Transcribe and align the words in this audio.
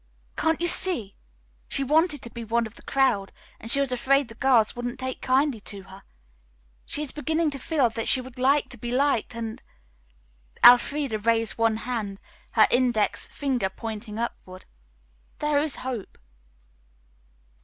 Can't 0.35 0.59
you 0.59 0.65
see? 0.65 1.15
She 1.67 1.83
wanted 1.83 2.23
to 2.23 2.31
be 2.31 2.43
one 2.43 2.65
of 2.65 2.73
the 2.73 2.81
crowd 2.81 3.31
and 3.59 3.69
she 3.69 3.79
was 3.79 3.91
afraid 3.91 4.29
the 4.29 4.33
girls 4.33 4.75
wouldn't 4.75 4.99
take 4.99 5.21
kindly 5.21 5.59
to 5.59 5.83
her. 5.83 6.01
She 6.87 7.03
is 7.03 7.11
beginning 7.11 7.51
to 7.51 7.59
feel 7.59 7.87
that 7.91 8.07
she 8.07 8.19
would 8.19 8.39
like 8.39 8.67
to 8.69 8.79
be 8.79 8.89
liked, 8.89 9.35
and," 9.35 9.61
Elfreda 10.65 11.19
raised 11.19 11.59
one 11.59 11.77
hand, 11.85 12.19
her 12.53 12.65
index 12.71 13.27
finger 13.27 13.69
pointing 13.69 14.17
upward, 14.17 14.65
"'There 15.37 15.59
is 15.59 15.75
hope.'" 15.75 16.17